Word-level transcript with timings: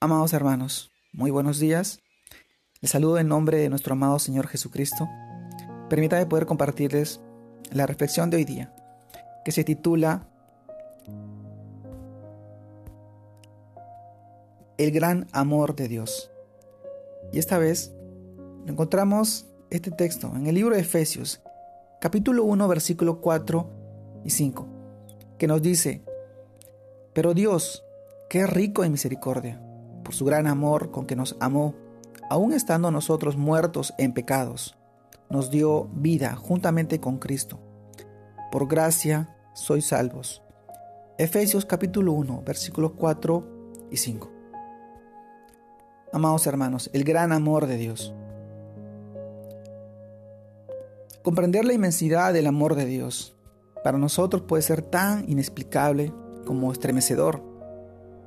Amados 0.00 0.32
hermanos, 0.32 0.92
muy 1.12 1.32
buenos 1.32 1.58
días. 1.58 1.98
Les 2.80 2.92
saludo 2.92 3.18
en 3.18 3.26
nombre 3.26 3.58
de 3.58 3.68
nuestro 3.68 3.94
amado 3.94 4.20
Señor 4.20 4.46
Jesucristo. 4.46 5.08
Permítame 5.90 6.24
poder 6.24 6.46
compartirles 6.46 7.20
la 7.72 7.84
reflexión 7.84 8.30
de 8.30 8.36
hoy 8.36 8.44
día, 8.44 8.72
que 9.44 9.50
se 9.50 9.64
titula 9.64 10.28
El 14.76 14.92
gran 14.92 15.26
amor 15.32 15.74
de 15.74 15.88
Dios. 15.88 16.30
Y 17.32 17.40
esta 17.40 17.58
vez 17.58 17.92
encontramos 18.68 19.48
este 19.70 19.90
texto 19.90 20.32
en 20.36 20.46
el 20.46 20.54
libro 20.54 20.76
de 20.76 20.82
Efesios, 20.82 21.42
capítulo 22.00 22.44
1, 22.44 22.68
versículo 22.68 23.20
4 23.20 24.22
y 24.24 24.30
5, 24.30 24.68
que 25.38 25.48
nos 25.48 25.60
dice, 25.60 26.04
Pero 27.12 27.34
Dios, 27.34 27.82
qué 28.30 28.46
rico 28.46 28.84
en 28.84 28.92
misericordia 28.92 29.64
por 30.08 30.14
su 30.14 30.24
gran 30.24 30.46
amor 30.46 30.90
con 30.90 31.04
que 31.04 31.16
nos 31.16 31.36
amó, 31.38 31.74
aun 32.30 32.54
estando 32.54 32.90
nosotros 32.90 33.36
muertos 33.36 33.92
en 33.98 34.14
pecados, 34.14 34.74
nos 35.28 35.50
dio 35.50 35.90
vida 35.92 36.34
juntamente 36.34 36.98
con 36.98 37.18
Cristo. 37.18 37.60
Por 38.50 38.66
gracia 38.68 39.36
sois 39.52 39.88
salvos. 39.88 40.42
Efesios 41.18 41.66
capítulo 41.66 42.14
1, 42.14 42.42
versículos 42.42 42.92
4 42.96 43.44
y 43.90 43.98
5. 43.98 44.32
Amados 46.14 46.46
hermanos, 46.46 46.88
el 46.94 47.04
gran 47.04 47.30
amor 47.30 47.66
de 47.66 47.76
Dios. 47.76 48.14
Comprender 51.22 51.66
la 51.66 51.74
inmensidad 51.74 52.32
del 52.32 52.46
amor 52.46 52.76
de 52.76 52.86
Dios 52.86 53.36
para 53.84 53.98
nosotros 53.98 54.40
puede 54.40 54.62
ser 54.62 54.80
tan 54.80 55.28
inexplicable 55.28 56.14
como 56.46 56.72
estremecedor 56.72 57.57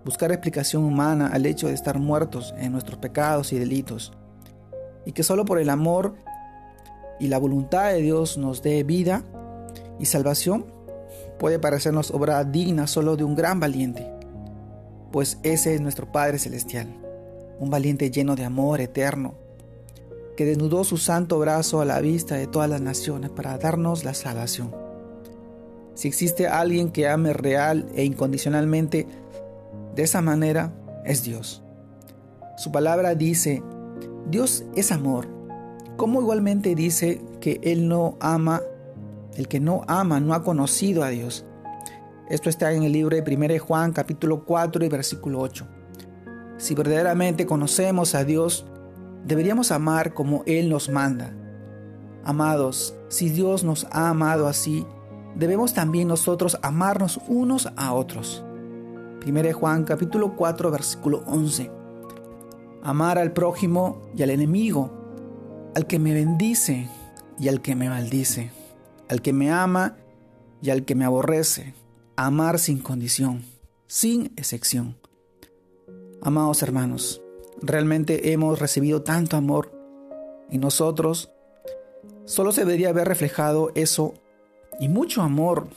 buscar 0.06 0.32
explicación 0.32 0.84
humana 0.84 1.30
al 1.32 1.46
hecho 1.46 1.68
de 1.68 1.74
estar 1.74 2.00
muertos 2.00 2.54
en 2.58 2.72
nuestros 2.72 3.00
pecados 3.00 3.54
y 3.54 3.60
delitos, 3.60 4.14
y 5.06 5.12
que 5.12 5.24
solo 5.24 5.46
por 5.46 5.60
el 5.60 5.70
amor 5.70 6.16
y 7.20 7.28
la 7.28 7.38
voluntad 7.38 7.92
de 7.92 8.02
Dios 8.02 8.38
nos 8.38 8.62
dé 8.62 8.84
vida 8.84 9.24
y 10.00 10.06
salvación, 10.06 10.66
puede 11.40 11.60
parecernos 11.60 12.12
obra 12.12 12.44
digna 12.44 12.88
solo 12.88 13.16
de 13.16 13.24
un 13.24 13.36
gran 13.36 13.60
valiente, 13.60 14.12
pues 15.12 15.38
ese 15.44 15.76
es 15.76 15.82
nuestro 15.82 16.12
Padre 16.12 16.40
Celestial, 16.40 16.88
un 17.60 17.70
valiente 17.70 18.10
lleno 18.10 18.36
de 18.36 18.46
amor 18.46 18.82
eterno, 18.82 19.36
que 20.36 20.46
desnudó 20.46 20.84
su 20.84 20.98
santo 20.98 21.38
brazo 21.40 21.82
a 21.82 21.86
la 21.86 22.00
vista 22.00 22.36
de 22.36 22.48
todas 22.48 22.70
las 22.70 22.82
naciones 22.82 23.30
para 23.30 23.58
darnos 23.58 24.04
la 24.04 24.14
salvación. 24.14 24.74
Si 25.94 26.08
existe 26.08 26.48
alguien 26.48 26.90
que 26.90 27.08
ame 27.08 27.34
real 27.34 27.88
e 27.96 28.04
incondicionalmente 28.04 29.06
de 29.96 30.04
esa 30.04 30.22
manera 30.22 30.74
es 31.06 31.24
Dios. 31.24 31.64
Su 32.58 32.72
palabra 32.72 33.16
dice, 33.16 33.64
Dios 34.30 34.64
es 34.76 34.92
amor, 34.92 35.28
como 35.98 36.22
igualmente 36.22 36.76
dice 36.76 37.22
que 37.40 37.60
Él 37.64 37.88
no 37.88 38.18
ama, 38.20 38.62
el 39.36 39.48
que 39.48 39.60
no 39.60 39.84
ama 39.88 40.20
no 40.20 40.34
ha 40.34 40.44
conocido 40.44 41.04
a 41.04 41.10
Dios. 41.10 41.46
Esto 42.30 42.50
está 42.50 42.72
en 42.72 42.84
el 42.84 42.94
libro 42.94 43.16
de 43.16 43.36
1 43.36 43.60
Juan 43.60 43.92
capítulo 43.92 44.46
4 44.46 44.86
y 44.86 44.90
versículo 44.90 45.40
8. 45.40 45.68
Si 46.58 46.76
verdaderamente 46.76 47.46
conocemos 47.46 48.16
a 48.16 48.24
Dios, 48.24 48.66
deberíamos 49.26 49.72
amar 49.72 50.14
como 50.14 50.44
Él 50.46 50.70
nos 50.70 50.90
manda. 50.90 51.34
Amados, 52.24 52.96
si 53.10 53.30
Dios 53.30 53.64
nos 53.64 53.86
ha 53.92 54.10
amado 54.10 54.48
así, 54.48 54.86
debemos 55.36 55.74
también 55.74 56.08
nosotros 56.08 56.58
amarnos 56.62 57.20
unos 57.28 57.68
a 57.76 57.94
otros. 57.94 58.46
1 59.26 59.54
Juan 59.54 59.84
capítulo 59.84 60.36
4 60.36 60.72
versículo 60.72 61.24
11. 61.28 61.70
Amar 62.82 63.20
al 63.20 63.34
prójimo 63.34 64.02
y 64.16 64.24
al 64.24 64.32
enemigo, 64.32 64.92
al 65.76 65.86
que 65.86 66.00
me 66.00 66.14
bendice 66.14 66.90
y 67.40 67.48
al 67.48 67.62
que 67.62 67.76
me 67.76 67.88
maldice, 67.88 68.52
al 69.10 69.22
que 69.22 69.32
me 69.32 69.52
ama 69.52 69.98
y 70.62 70.72
al 70.72 70.86
que 70.86 70.96
me 70.96 71.06
aborrece. 71.06 71.76
Amar 72.16 72.58
sin 72.58 72.80
condición, 72.80 73.46
sin 73.86 74.34
excepción. 74.38 74.98
Amados 76.24 76.64
hermanos, 76.64 77.22
realmente 77.62 78.32
hemos 78.34 78.60
recibido 78.60 79.04
tanto 79.04 79.38
amor 79.38 79.72
y 80.50 80.58
nosotros 80.58 81.32
solo 82.26 82.52
se 82.52 82.62
debería 82.62 82.90
haber 82.90 83.08
reflejado 83.08 83.72
eso 83.76 84.16
y 84.80 84.88
mucho 84.88 85.22
amor, 85.22 85.68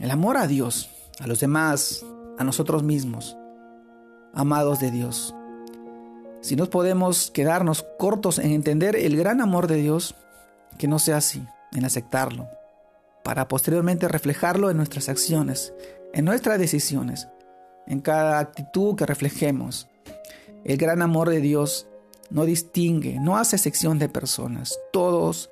el 0.00 0.10
amor 0.10 0.38
a 0.38 0.46
Dios, 0.46 0.88
a 1.20 1.26
los 1.26 1.40
demás, 1.40 2.04
a 2.38 2.44
nosotros 2.44 2.82
mismos, 2.82 3.36
amados 4.32 4.80
de 4.80 4.90
Dios. 4.90 5.34
Si 6.40 6.56
no 6.56 6.66
podemos 6.66 7.30
quedarnos 7.30 7.86
cortos 7.98 8.38
en 8.38 8.50
entender 8.50 8.96
el 8.96 9.16
gran 9.16 9.40
amor 9.40 9.66
de 9.66 9.76
Dios, 9.76 10.14
que 10.78 10.88
no 10.88 10.98
sea 10.98 11.18
así, 11.18 11.42
en 11.72 11.84
aceptarlo, 11.84 12.48
para 13.22 13.48
posteriormente 13.48 14.08
reflejarlo 14.08 14.70
en 14.70 14.76
nuestras 14.76 15.08
acciones, 15.08 15.72
en 16.12 16.24
nuestras 16.24 16.58
decisiones, 16.58 17.28
en 17.86 18.00
cada 18.00 18.38
actitud 18.38 18.96
que 18.96 19.06
reflejemos. 19.06 19.88
El 20.64 20.76
gran 20.76 21.02
amor 21.02 21.30
de 21.30 21.40
Dios 21.40 21.86
no 22.30 22.44
distingue, 22.44 23.18
no 23.20 23.36
hace 23.36 23.58
sección 23.58 23.98
de 23.98 24.08
personas. 24.08 24.78
Todos 24.92 25.50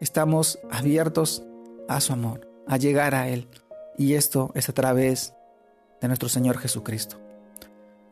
estamos 0.00 0.58
abiertos 0.70 1.42
a 1.88 2.00
su 2.00 2.12
amor, 2.12 2.48
a 2.66 2.76
llegar 2.76 3.14
a 3.14 3.28
Él. 3.28 3.48
Y 3.96 4.14
esto 4.14 4.50
es 4.54 4.68
a 4.68 4.72
través 4.72 5.34
de 6.04 6.08
nuestro 6.08 6.28
Señor 6.28 6.58
Jesucristo. 6.58 7.16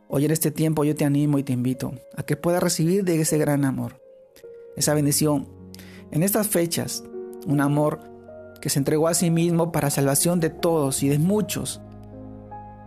Hoy 0.09 0.25
en 0.25 0.31
este 0.31 0.51
tiempo 0.51 0.83
yo 0.83 0.95
te 0.95 1.05
animo 1.05 1.39
y 1.39 1.43
te 1.43 1.53
invito 1.53 1.93
a 2.17 2.23
que 2.23 2.39
puedas 2.39 2.63
recibir 2.63 3.05
de 3.05 3.21
ese 3.21 3.37
gran 3.37 3.67
amor, 3.67 4.01
esa 4.77 4.95
bendición. 4.95 5.47
En 6.11 6.23
estas 6.23 6.49
fechas, 6.49 7.05
un 7.47 7.61
amor 7.61 8.01
que 8.63 8.71
se 8.71 8.79
entregó 8.79 9.09
a 9.09 9.15
sí 9.15 9.31
mismo 9.31 9.73
para 9.73 9.91
salvación 9.91 10.41
de 10.41 10.49
todos 10.49 11.03
y 11.03 11.11
de 11.11 11.19
muchos, 11.19 11.83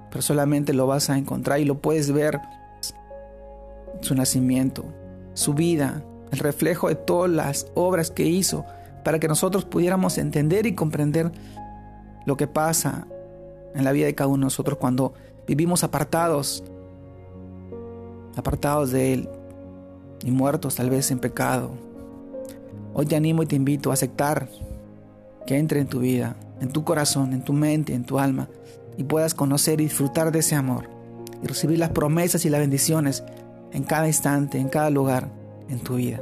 pero 0.10 0.24
solamente 0.24 0.74
lo 0.74 0.88
vas 0.88 1.12
a 1.12 1.20
encontrar 1.20 1.60
y 1.60 1.66
lo 1.66 1.82
puedes 1.82 2.12
ver 2.12 2.40
su 4.02 4.16
nacimiento, 4.16 4.86
su 5.36 5.54
vida, 5.54 6.04
el 6.32 6.40
reflejo 6.40 6.90
de 6.90 6.96
todas 6.96 7.30
las 7.30 7.68
obras 7.76 8.10
que 8.10 8.24
hizo 8.24 8.66
para 9.04 9.20
que 9.20 9.28
nosotros 9.28 9.66
pudiéramos 9.66 10.18
entender 10.18 10.66
y 10.66 10.74
comprender 10.74 11.32
lo 12.26 12.38
que 12.38 12.48
pasa 12.48 13.06
en 13.76 13.84
la 13.84 13.92
vida 13.92 14.06
de 14.06 14.16
cada 14.16 14.28
uno 14.28 14.38
de 14.38 14.46
nosotros 14.46 14.78
cuando 14.78 15.14
vivimos 15.48 15.84
apartados, 15.84 16.64
apartados 18.36 18.92
de 18.92 19.14
Él 19.14 19.30
y 20.24 20.32
muertos 20.32 20.76
tal 20.76 20.90
vez 20.90 21.12
en 21.12 21.20
pecado. 21.20 21.72
Hoy 22.94 23.06
te 23.06 23.16
animo 23.16 23.44
y 23.44 23.46
te 23.46 23.56
invito 23.56 23.92
a 23.92 23.94
aceptar 23.94 24.50
que 25.46 25.58
entre 25.58 25.82
en 25.82 25.88
tu 25.88 26.00
vida, 26.00 26.36
en 26.62 26.70
tu 26.70 26.84
corazón, 26.84 27.34
en 27.34 27.44
tu 27.44 27.54
mente, 27.54 27.94
en 27.94 28.06
tu 28.06 28.18
alma 28.18 28.48
y 28.98 29.04
puedas 29.04 29.34
conocer 29.34 29.82
y 29.82 29.86
disfrutar 29.86 30.32
de 30.32 30.40
ese 30.40 30.56
amor 30.56 30.90
y 31.44 31.48
recibir 31.48 31.78
las 31.78 31.90
promesas 31.90 32.46
y 32.46 32.50
las 32.50 32.62
bendiciones 32.62 33.24
en 33.74 33.84
cada 33.84 34.08
instante, 34.08 34.58
en 34.58 34.70
cada 34.70 34.90
lugar, 34.90 35.30
en 35.70 35.80
tu 35.80 35.96
vida, 35.96 36.22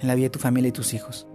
en 0.00 0.08
la 0.08 0.16
vida 0.16 0.26
de 0.26 0.30
tu 0.30 0.40
familia 0.40 0.68
y 0.68 0.72
tus 0.72 0.94
hijos. 0.94 1.26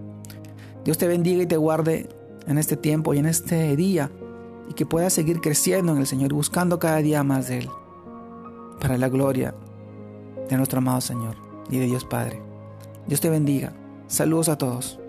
Dios 0.84 0.97
te 0.97 1.07
bendiga 1.07 1.44
y 1.44 1.47
te 1.47 1.56
guarde 1.56 2.09
en 2.46 2.57
este 2.57 2.75
tiempo 2.75 3.13
y 3.13 3.19
en 3.19 3.25
este 3.25 3.75
día 3.78 4.12
y 4.69 4.74
que 4.74 4.85
puedas 4.85 5.13
seguir 5.13 5.41
creciendo 5.41 5.91
en 5.91 6.00
el 6.00 6.07
Señor, 6.07 6.34
buscando 6.34 6.79
cada 6.79 6.97
día 6.97 7.24
más 7.24 7.47
de 7.47 7.59
Él, 7.59 7.69
para 8.79 8.97
la 8.97 9.09
gloria 9.09 9.56
de 10.50 10.57
nuestro 10.57 10.79
amado 10.79 11.01
Señor 11.01 11.35
y 11.69 11.79
de 11.79 11.85
Dios 11.85 12.06
Padre. 12.06 12.41
Dios 13.07 13.22
te 13.22 13.29
bendiga. 13.29 13.73
Saludos 14.07 14.50
a 14.50 14.57
todos. 14.57 15.03